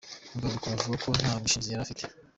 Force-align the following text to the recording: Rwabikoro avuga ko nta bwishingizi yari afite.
Rwabikoro 0.35 0.73
avuga 0.77 0.97
ko 1.03 1.09
nta 1.19 1.31
bwishingizi 1.41 1.71
yari 1.73 1.83
afite. 1.85 2.03